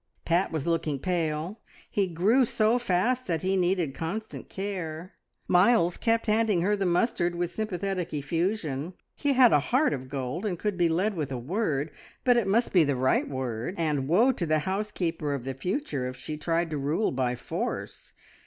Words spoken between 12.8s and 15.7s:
the right word, and woe to the housekeeper of the